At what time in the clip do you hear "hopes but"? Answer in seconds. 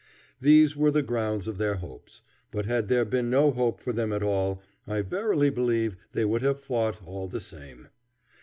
1.75-2.65